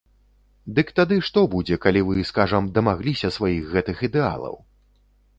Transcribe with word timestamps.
Дык 0.77 0.87
тады 0.99 1.17
што 1.27 1.41
будзе, 1.55 1.75
калі 1.83 2.01
вы, 2.07 2.23
скажам, 2.29 2.69
дамагліся 2.77 3.27
сваіх 3.35 3.69
гэтых 3.75 4.01
ідэалаў? 4.09 4.57